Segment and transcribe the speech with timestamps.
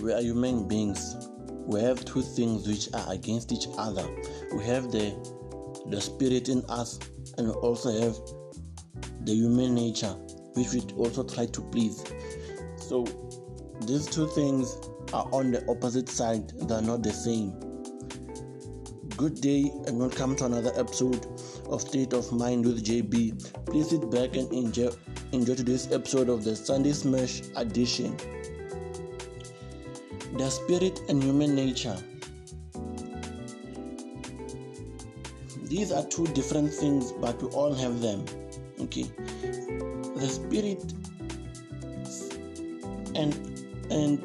[0.00, 1.28] we are human beings.
[1.66, 4.06] We have two things which are against each other.
[4.52, 5.14] We have the
[5.88, 6.98] the spirit in us,
[7.36, 8.16] and we also have
[9.24, 10.14] the human nature,
[10.54, 12.04] which we also try to please.
[12.78, 13.04] So
[13.86, 14.76] these two things
[15.12, 17.58] are on the opposite side, they're not the same.
[19.16, 21.26] Good day and welcome to another episode
[21.68, 23.66] of State of Mind with JB.
[23.66, 24.90] Please sit back and enjoy
[25.32, 28.16] enjoy today's episode of the Sunday Smash edition.
[30.36, 31.96] The spirit and human nature.
[35.64, 38.24] These are two different things, but we all have them.
[38.80, 39.04] Okay.
[40.16, 40.82] The spirit
[43.14, 43.34] and
[43.90, 44.18] and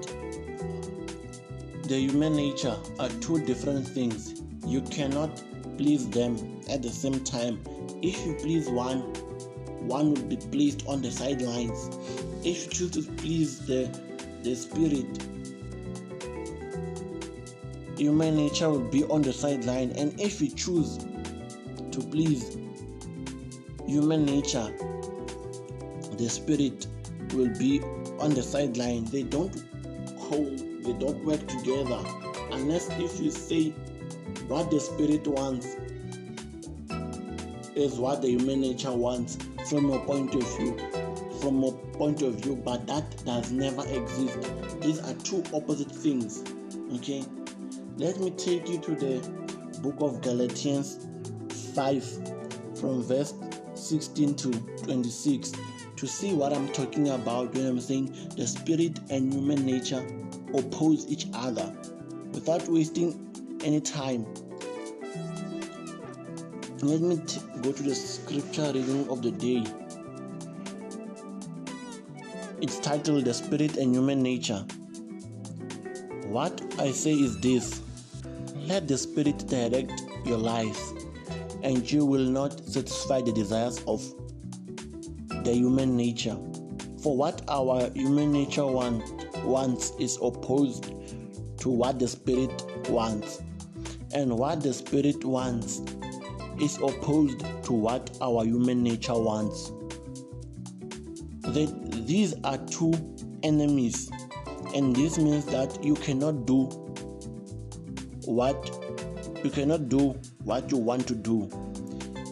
[1.84, 4.42] the human nature are two different things.
[4.66, 5.44] You cannot
[5.78, 7.62] please them at the same time.
[8.02, 9.02] If you please one,
[9.88, 11.90] one will be placed on the sidelines.
[12.44, 13.90] If you choose to please the
[14.44, 15.35] the spirit,
[17.98, 19.92] human nature will be on the sideline.
[19.92, 20.98] And if you choose
[21.92, 22.58] to please
[23.88, 24.74] human nature,
[26.18, 26.88] the spirit
[27.34, 27.82] will be
[28.20, 29.06] on the sideline.
[29.06, 29.54] They don't
[30.30, 30.44] co
[30.86, 32.00] they don't work together
[32.52, 33.70] unless if you say
[34.48, 35.76] what the spirit wants
[37.76, 39.38] is what the human nature wants
[39.70, 40.78] from your point of view
[41.42, 44.38] from a point of view but that does never exist
[44.82, 46.44] these are two opposite things
[46.94, 47.24] okay
[47.98, 51.08] let me take you to the book of galatians
[51.76, 52.04] 5
[52.80, 53.34] from verse
[53.76, 54.52] 16 to
[54.84, 55.52] 26
[55.96, 58.06] to see what i'm talking about when i'm saying
[58.36, 60.06] the spirit and human nature
[60.54, 61.74] oppose each other
[62.34, 64.26] without wasting any time
[66.82, 69.64] let me t- go to the scripture reading of the day.
[72.62, 74.64] It's titled The Spirit and Human Nature.
[76.28, 77.82] What I say is this
[78.66, 80.80] let the Spirit direct your life,
[81.62, 84.04] and you will not satisfy the desires of
[85.44, 86.38] the human nature.
[87.02, 89.04] For what our human nature want,
[89.44, 90.94] wants is opposed
[91.60, 93.44] to what the Spirit wants,
[94.14, 95.82] and what the Spirit wants
[96.60, 99.72] is opposed to what our human nature wants.
[101.42, 102.94] That these are two
[103.44, 104.10] enemies,
[104.74, 106.85] and this means that you cannot do
[108.26, 108.70] what
[109.44, 111.50] you cannot do what you want to do.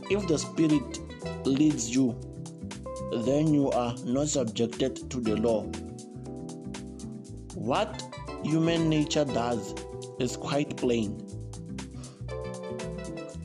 [0.10, 1.00] If the spirit
[1.46, 2.20] leads you,
[3.26, 5.64] then you are not subjected to the law.
[7.56, 8.04] What
[8.44, 9.74] human nature does
[10.20, 11.24] is quite plain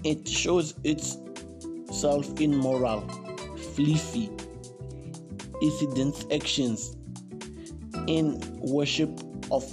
[0.05, 3.01] it shows itself in moral,
[3.75, 4.31] fluffy,
[5.61, 6.97] incident actions,
[8.07, 9.11] in worship
[9.51, 9.65] of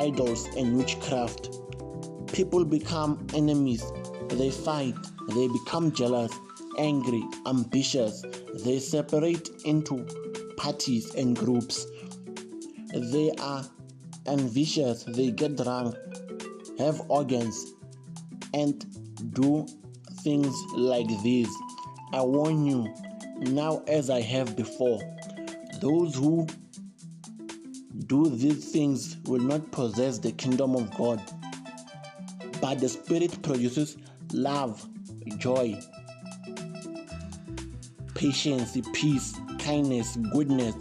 [0.00, 1.50] idols and witchcraft.
[2.32, 3.84] People become enemies,
[4.30, 4.94] they fight,
[5.34, 6.32] they become jealous,
[6.78, 8.24] angry, ambitious,
[8.64, 10.06] they separate into
[10.56, 11.86] parties and groups.
[12.94, 13.64] They are
[14.26, 15.94] ambitious, they get drunk,
[16.78, 17.74] have organs,
[18.54, 18.74] and
[19.34, 19.66] do
[20.22, 21.48] things like this.
[22.12, 22.92] I warn you,
[23.38, 24.98] now as I have before,
[25.80, 26.46] those who
[28.06, 31.20] do these things will not possess the kingdom of God.
[32.60, 33.96] But the Spirit produces
[34.32, 34.86] love,
[35.38, 35.78] joy,
[38.14, 40.74] patience, peace, kindness, goodness,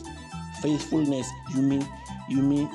[0.61, 1.87] faithfulness, humi-
[2.27, 2.69] humi-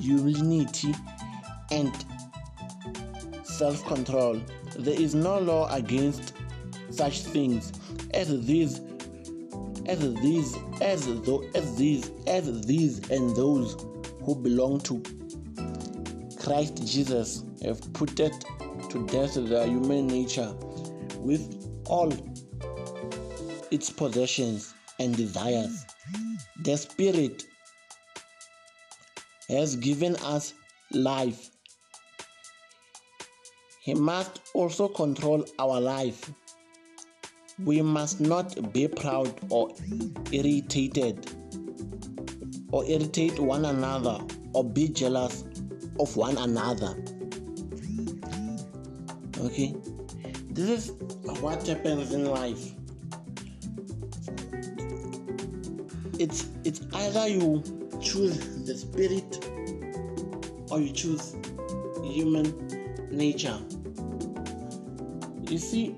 [0.00, 0.94] humility,
[1.70, 1.92] and
[3.44, 4.40] self control.
[4.76, 6.32] There is no law against
[6.90, 7.72] such things
[8.12, 8.80] as these
[9.86, 13.86] as these as though as these as these and those
[14.24, 15.02] who belong to
[16.38, 20.54] Christ Jesus have put to death their human nature
[21.18, 22.12] with all
[23.70, 25.84] its possessions and desires.
[26.62, 27.44] The Spirit
[29.48, 30.54] has given us
[30.92, 31.50] life
[33.88, 36.30] he must also control our life.
[37.64, 39.72] We must not be proud or
[40.32, 41.30] irritated
[42.70, 44.18] or irritate one another
[44.52, 45.44] or be jealous
[45.98, 46.96] of one another.
[49.40, 49.74] Okay?
[50.50, 50.92] This is
[51.40, 52.72] what happens in life.
[56.18, 57.62] It's it's either you
[58.00, 59.44] choose the spirit
[60.70, 61.36] or you choose
[62.02, 62.52] human
[63.10, 63.58] nature.
[65.48, 65.94] You see,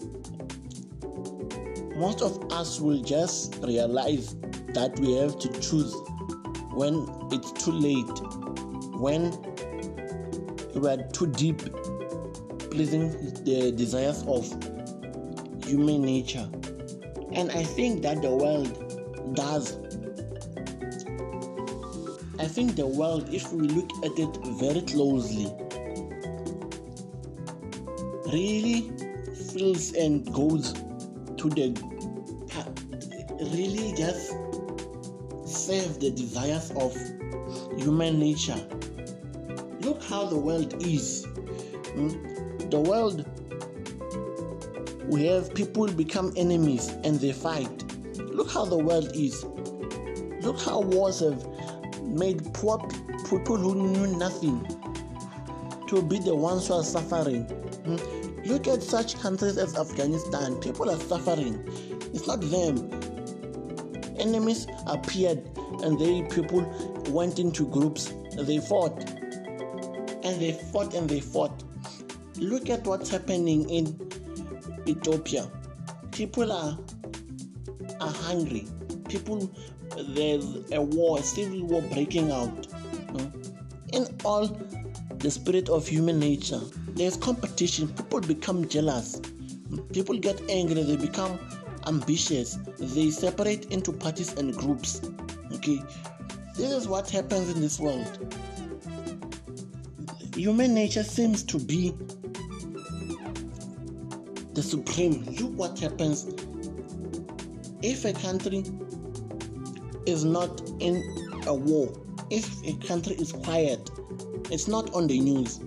[2.01, 4.35] most of us will just realize
[4.73, 5.95] that we have to choose
[6.73, 8.19] when it's too late,
[8.97, 9.31] when
[10.75, 11.61] we are too deep
[12.71, 13.11] pleasing
[13.45, 14.49] the desires of
[15.63, 16.49] human nature.
[17.33, 19.77] And I think that the world does.
[22.39, 25.53] I think the world, if we look at it very closely,
[28.33, 28.91] really
[29.53, 30.73] feels and goes
[31.37, 31.90] to the
[33.53, 34.33] really just
[35.45, 36.95] serve the desires of
[37.77, 38.59] human nature.
[39.81, 41.27] Look how the world is.
[41.95, 42.09] Hmm?
[42.71, 43.27] The world,
[45.07, 47.85] we have people become enemies and they fight.
[48.19, 49.45] Look how the world is.
[50.43, 51.45] Look how wars have
[52.05, 52.79] made poor
[53.25, 54.65] people who knew nothing
[55.89, 57.45] to be the ones who are suffering.
[57.45, 57.97] Hmm?
[58.45, 60.57] Look at such countries as Afghanistan.
[60.61, 61.63] People are suffering.
[62.13, 63.00] It's not them.
[64.21, 65.43] Enemies appeared
[65.83, 66.63] and they people
[67.09, 68.13] went into groups.
[68.37, 68.99] They fought.
[70.23, 71.65] And they fought and they fought.
[72.37, 74.11] Look at what's happening in
[74.87, 75.51] Ethiopia.
[76.13, 76.79] People are
[78.01, 78.67] are hungry.
[79.09, 79.51] People
[79.97, 82.67] there's a war, a civil war breaking out.
[82.67, 83.27] Hmm?
[83.93, 84.47] In all
[85.17, 87.89] the spirit of human nature, there's competition.
[87.89, 89.21] People become jealous.
[89.93, 90.83] People get angry.
[90.83, 91.39] They become
[91.87, 92.59] ambitious.
[92.79, 95.01] They separate into parties and groups.
[95.53, 95.83] Okay,
[96.57, 98.35] this is what happens in this world.
[100.35, 101.95] Human nature seems to be
[104.55, 105.25] the supreme.
[105.25, 106.35] Look what happens
[107.83, 108.65] if a country
[110.07, 110.97] is not in
[111.47, 111.93] a war,
[112.31, 113.91] if a country is quiet,
[114.51, 115.61] it's not on the news.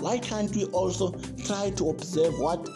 [0.00, 1.12] Why can't we also
[1.44, 2.68] try to observe what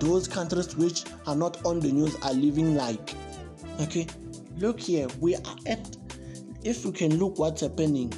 [0.00, 3.14] those countries which are not on the news are living like?
[3.80, 4.06] Okay,
[4.56, 5.96] look here, we are at,
[6.64, 8.12] if we can look what's happening,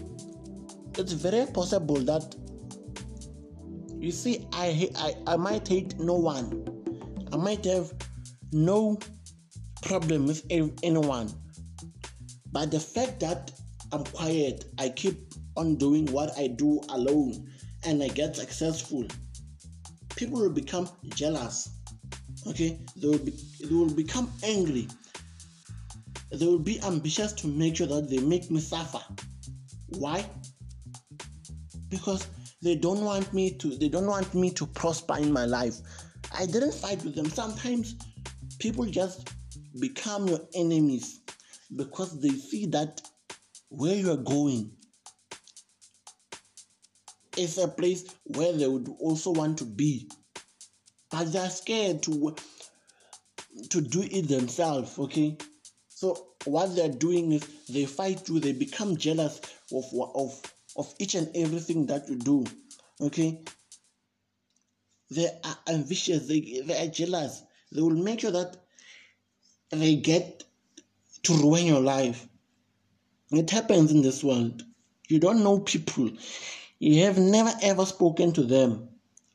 [0.97, 2.35] it's very possible that
[3.99, 6.65] you see, I, I, I might hate no one,
[7.33, 7.93] I might have
[8.53, 8.99] no
[9.83, 11.33] problem with anyone,
[12.53, 13.51] but the fact that
[13.93, 17.49] I'm quiet, I keep on doing what I do alone,
[17.85, 19.07] and I get successful,
[20.19, 21.71] people will become jealous.
[22.49, 23.33] Okay, they will, be,
[23.63, 24.89] they will become angry.
[26.33, 29.01] They will be ambitious to make sure that they make me suffer.
[29.91, 30.29] Why?
[31.89, 32.27] Because
[32.63, 33.77] they don't want me to.
[33.77, 35.77] They don't want me to prosper in my life.
[36.37, 37.31] I didn't fight with them.
[37.31, 37.95] Sometimes
[38.59, 39.33] people just
[39.81, 41.21] become your enemies
[41.77, 43.01] because they see that
[43.69, 44.73] where you are going
[47.39, 50.09] is a place where they would also want to be
[51.11, 52.35] but they're scared to
[53.71, 55.37] to do it themselves okay
[55.89, 59.41] so what they're doing is they fight you they become jealous
[59.73, 59.85] of
[60.15, 60.43] of
[60.77, 62.45] of each and everything that you do
[63.01, 63.41] okay
[65.11, 68.57] they are ambitious they, they are jealous they will make sure that
[69.71, 70.45] they get
[71.25, 72.27] to ruin your life.
[73.31, 74.63] It happens in this world.
[75.09, 76.11] You don't know people.
[76.79, 78.89] You have never ever spoken to them.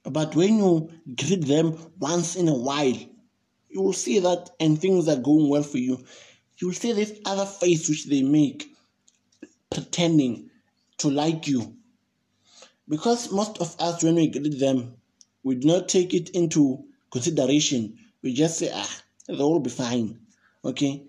[0.03, 2.97] But when you greet them once in a while,
[3.69, 6.03] you will see that and things are going well for you.
[6.57, 8.71] You will see this other face which they make,
[9.71, 10.49] pretending
[10.99, 11.75] to like you.
[12.87, 14.95] Because most of us, when we greet them,
[15.43, 17.97] we do not take it into consideration.
[18.21, 20.19] We just say, ah, they'll all be fine.
[20.63, 21.03] Okay?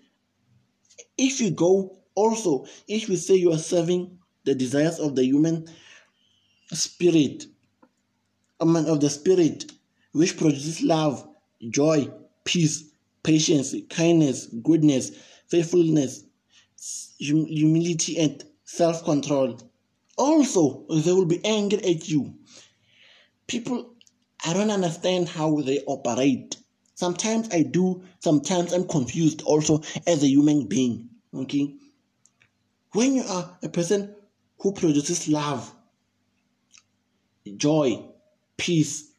[1.19, 5.67] If you go also, if you say you are serving the desires of the human
[6.75, 7.47] spirit,
[8.61, 9.73] a man of the spirit,
[10.13, 11.27] which produces love,
[11.71, 12.09] joy,
[12.45, 12.85] peace,
[13.23, 15.13] patience, kindness, goodness,
[15.49, 16.25] faithfulness,
[17.19, 19.59] humility, and self control.
[20.17, 22.35] Also, they will be angry at you.
[23.47, 23.95] People,
[24.47, 26.57] I don't understand how they operate.
[26.95, 31.09] Sometimes I do, sometimes I'm confused also as a human being.
[31.35, 31.75] Okay?
[32.93, 34.15] When you are a person
[34.61, 35.75] who produces love,
[37.57, 38.05] joy,
[38.57, 39.13] peace,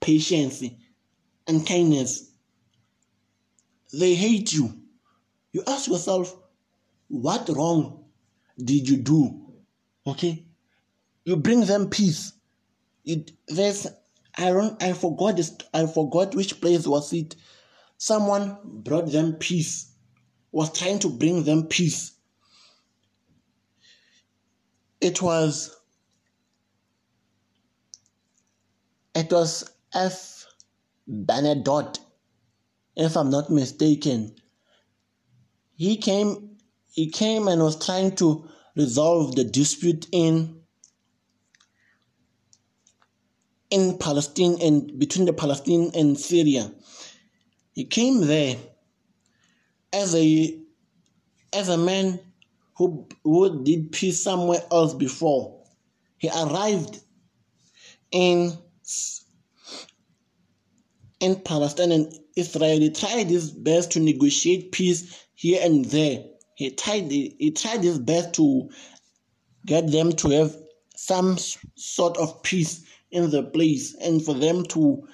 [0.00, 0.62] patience,
[1.46, 2.30] and kindness,
[3.92, 4.72] they hate you.
[5.52, 6.36] You ask yourself,
[7.08, 8.04] what wrong
[8.56, 9.52] did you do?
[10.06, 10.44] Okay?
[11.24, 12.32] You bring them peace.
[13.04, 13.86] It, there's
[14.36, 17.34] I don't I forgot this I forgot which place was it.
[17.98, 19.92] Someone brought them peace,
[20.52, 22.12] was trying to bring them peace.
[25.00, 25.74] It was
[29.14, 30.46] it was F
[31.08, 31.98] Bernadotte,
[32.96, 34.34] if I'm not mistaken.
[35.76, 36.58] He came
[36.92, 40.60] he came and was trying to resolve the dispute in
[43.70, 46.72] in Palestine and between the Palestine and Syria.
[47.72, 48.56] He came there
[49.92, 50.58] as a
[51.52, 52.20] as a man
[52.76, 55.62] who, who did peace somewhere else before.
[56.18, 57.00] He arrived
[58.10, 58.56] in
[61.20, 62.80] in Palestine and Israel.
[62.80, 66.24] He tried his best to negotiate peace here and there.
[66.54, 68.70] He tried he tried his best to
[69.66, 70.56] get them to have
[70.96, 71.38] some
[71.76, 75.06] sort of peace in the place and for them to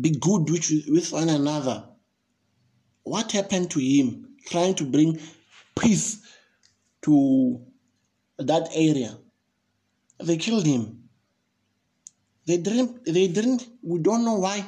[0.00, 1.88] be good with, with one another.
[3.04, 5.20] What happened to him trying to bring
[5.78, 6.20] peace
[7.02, 7.60] to
[8.38, 9.18] that area?
[10.18, 11.03] They killed him.
[12.46, 14.64] They didn't, they didn't, we don't know why,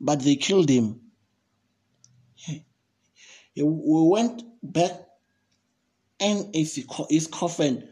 [0.00, 1.00] but they killed him.
[3.56, 4.92] We went back
[6.18, 7.88] in his coffin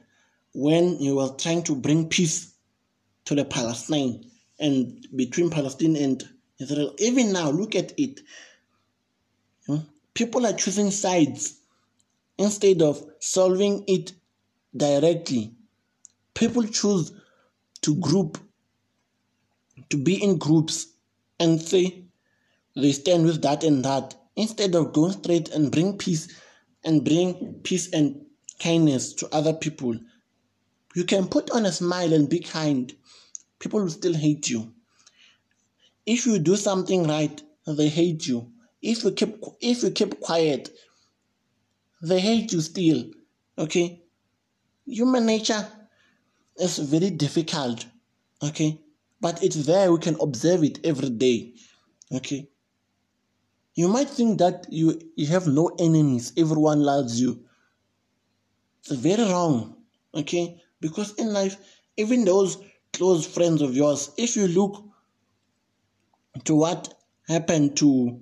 [0.55, 2.55] when he was trying to bring peace
[3.25, 4.25] to the Palestine
[4.59, 6.23] and between Palestine and
[6.61, 6.95] Israel.
[6.99, 8.21] Even now, look at it.
[9.67, 9.79] Hmm?
[10.15, 11.59] People are choosing sides
[12.39, 14.13] instead of solving it
[14.77, 15.55] directly.
[16.35, 17.13] People choose
[17.83, 18.39] to group,
[19.93, 20.87] to be in groups
[21.39, 22.03] and say
[22.75, 26.33] they stand with that and that instead of going straight and bring peace
[26.83, 28.25] and bring peace and
[28.59, 29.95] kindness to other people.
[30.95, 32.91] You can put on a smile and be kind.
[33.59, 34.73] People will still hate you.
[36.07, 38.51] If you do something right, they hate you.
[38.81, 40.71] If you keep if you keep quiet,
[42.01, 43.05] they hate you still.
[43.59, 44.01] Okay?
[44.87, 45.69] Human nature
[46.57, 47.85] is very difficult.
[48.43, 48.81] Okay?
[49.23, 51.55] But it's there, we can observe it every day.
[52.11, 52.49] Okay?
[53.77, 57.45] You might think that you, you have no enemies, everyone loves you.
[58.81, 59.77] It's very wrong.
[60.13, 60.61] Okay?
[60.81, 61.57] Because in life,
[61.97, 62.59] even those
[62.93, 64.85] close friends of yours, if you look
[66.43, 66.93] to what
[67.29, 68.21] happened to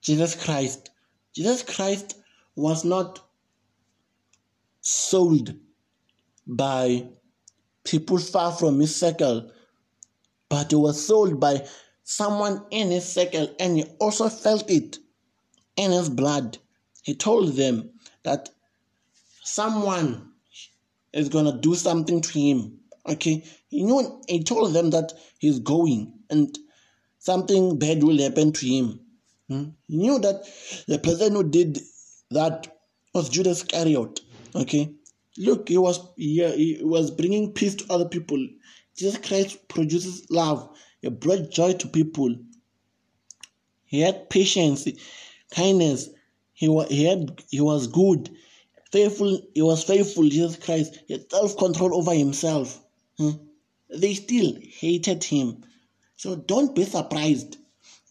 [0.00, 0.90] Jesus Christ,
[1.34, 2.16] Jesus Christ
[2.54, 3.20] was not
[4.80, 5.54] sold
[6.46, 7.06] by
[7.84, 9.50] people far from his circle,
[10.48, 11.66] but he was sold by
[12.04, 14.98] someone in his circle and he also felt it
[15.76, 16.58] in his blood.
[17.02, 17.90] He told them
[18.22, 18.48] that
[19.42, 20.32] someone
[21.12, 22.78] is going to do something to him.
[23.08, 26.56] Okay, he knew he told them that he's going and
[27.18, 29.00] something bad will happen to him.
[29.48, 29.64] Hmm?
[29.86, 30.44] He knew that
[30.88, 31.78] the person who did
[32.30, 32.66] that
[33.14, 34.20] was Judas Iscariot.
[34.54, 34.90] Okay,
[35.38, 38.44] look, he was yeah, he was bringing peace to other people.
[38.96, 40.70] Jesus Christ produces love.
[41.02, 42.34] He brought joy to people.
[43.84, 44.88] He had patience,
[45.50, 46.08] kindness.
[46.54, 48.30] He was he had he was good,
[48.90, 49.40] faithful.
[49.54, 50.24] He was faithful.
[50.24, 50.98] Jesus Christ.
[51.06, 52.82] He had self control over himself.
[53.18, 53.32] Hmm?
[53.90, 55.62] They still hated him.
[56.16, 57.58] So don't be surprised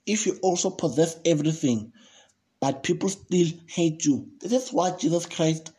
[0.05, 1.91] if you also possess everything,
[2.59, 4.29] but people still hate you.
[4.39, 5.71] This is what Jesus Christ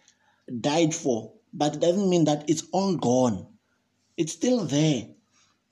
[0.61, 3.47] died for, but it doesn't mean that it's all gone.
[4.17, 5.09] It's still there.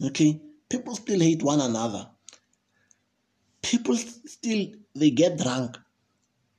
[0.02, 0.40] Okay?
[0.68, 2.08] People still hate one another.
[3.62, 5.78] People still they get drunk.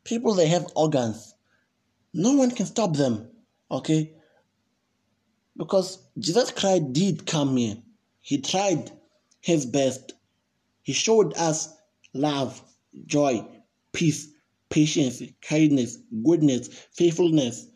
[0.04, 1.36] People they have organs.
[2.14, 3.30] No one can stop them.
[3.70, 4.14] Okay?
[5.58, 7.78] Because Jesus Christ did come here.
[8.22, 8.92] He tried
[9.42, 10.14] his best.
[10.82, 11.74] He showed us
[12.14, 12.62] love,
[13.06, 13.46] joy,
[13.94, 14.30] peace,
[14.70, 17.68] patience, kindness, goodness, faithfulness.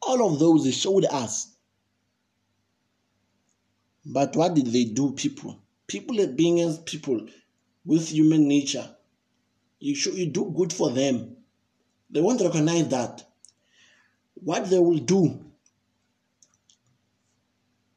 [0.00, 1.51] All of those he showed us.
[4.04, 5.58] But what did they do, people?
[5.86, 7.26] People being as people
[7.84, 8.88] with human nature.
[9.78, 11.36] You should you do good for them.
[12.10, 13.24] They won't recognize that.
[14.34, 15.44] What they will do,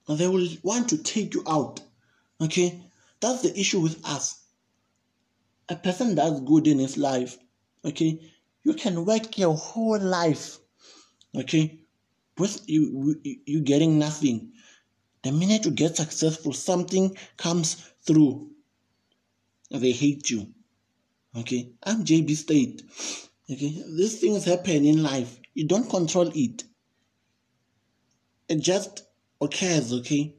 [0.07, 1.79] they will want to take you out.
[2.39, 2.81] Okay?
[3.19, 4.41] That's the issue with us.
[5.69, 7.37] A person does good in his life.
[7.83, 8.19] Okay?
[8.63, 10.59] You can work your whole life.
[11.35, 11.79] Okay?
[12.37, 14.51] With you, you getting nothing.
[15.25, 18.51] The minute you get successful, something comes through.
[19.71, 20.53] They hate you.
[21.35, 22.83] Okay, I'm JB State.
[23.49, 25.39] Okay, these things happen in life.
[25.55, 26.63] You don't control it.
[28.49, 29.03] It just
[29.41, 30.35] occurs, okay?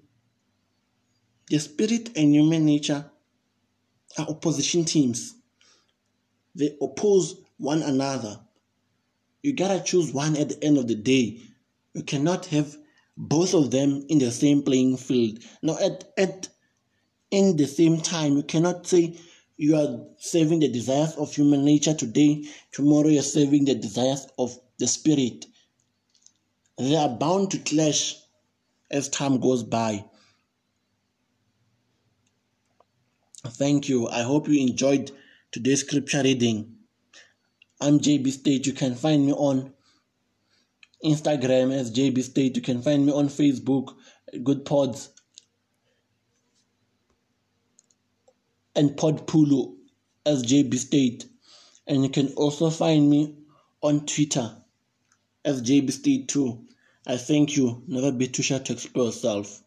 [1.50, 3.10] The spirit and human nature
[4.16, 5.34] are opposition teams.
[6.54, 8.38] They oppose one another.
[9.42, 11.40] You gotta choose one at the end of the day.
[11.92, 12.76] You cannot have
[13.16, 15.38] both of them in the same playing field.
[15.62, 16.48] Now, at, at
[17.30, 19.18] in the same time, you cannot say
[19.56, 24.58] you are serving the desires of human nature today, tomorrow you're serving the desires of
[24.78, 25.46] the spirit.
[26.78, 28.16] they are bound to clash
[28.90, 30.04] as time goes by.
[33.46, 34.08] Thank you.
[34.08, 35.10] I hope you enjoyed
[35.52, 36.76] today's scripture reading.
[37.80, 38.66] I'm JB State.
[38.66, 39.72] You can find me on
[41.04, 42.56] Instagram as JB State.
[42.56, 43.94] You can find me on Facebook,
[44.42, 45.10] Good Pods,
[48.74, 49.76] and Podpulu
[50.24, 51.26] as JB State.
[51.86, 53.36] And you can also find me
[53.82, 54.56] on Twitter
[55.44, 56.66] as JB State too.
[57.06, 57.84] I thank you.
[57.86, 59.62] Never be too shy to explore yourself.